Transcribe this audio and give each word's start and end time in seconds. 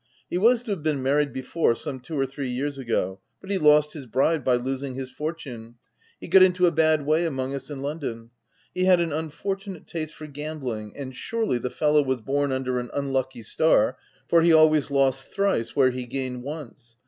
He 0.31 0.37
was 0.39 0.63
to 0.63 0.71
have 0.71 0.81
been 0.81 1.03
married 1.03 1.31
before, 1.31 1.75
some 1.75 1.99
two 1.99 2.17
or 2.19 2.25
three 2.25 2.49
years 2.49 2.79
ago; 2.79 3.19
but 3.39 3.51
he 3.51 3.59
lost 3.59 3.93
his 3.93 4.07
bride 4.07 4.43
by 4.43 4.55
losing 4.55 4.95
his 4.95 5.11
fortune. 5.11 5.75
He 6.19 6.27
got 6.27 6.41
into 6.41 6.65
a 6.65 6.71
bad 6.71 7.05
way 7.05 7.23
among 7.23 7.53
us 7.53 7.69
in 7.69 7.83
London: 7.83 8.31
he 8.73 8.85
had 8.85 8.99
an 8.99 9.11
unfor 9.11 9.55
tunate 9.61 9.85
taste 9.85 10.15
for 10.15 10.25
gambling; 10.25 10.97
and 10.97 11.15
surely 11.15 11.59
the 11.59 11.69
fellow 11.69 12.01
was 12.01 12.21
born 12.21 12.51
under 12.51 12.79
an 12.79 12.89
unlucky 12.95 13.43
star, 13.43 13.95
for 14.27 14.41
he 14.41 14.51
always 14.51 14.89
lost 14.89 15.31
thrice 15.31 15.75
were 15.75 15.91
he 15.91 16.07
gained 16.07 16.41
once. 16.41 16.97